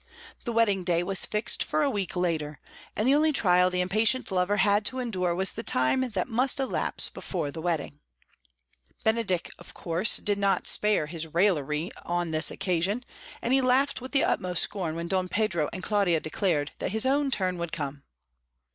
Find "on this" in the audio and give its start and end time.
12.03-12.49